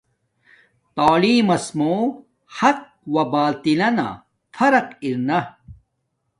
[0.95, 2.01] تعلیم ماس موں
[2.57, 2.79] حق
[3.13, 4.07] و باطل لنا
[4.55, 5.39] فرق ارنا